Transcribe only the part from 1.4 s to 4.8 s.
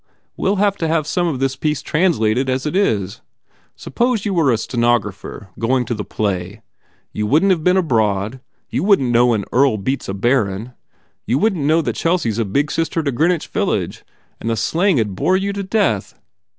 piece translated as it is. Suppose you were a